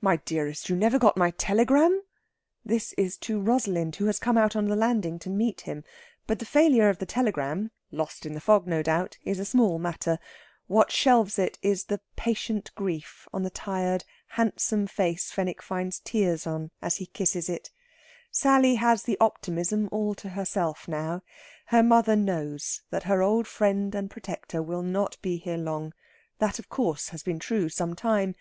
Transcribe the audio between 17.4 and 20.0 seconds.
it. Sally has the optimism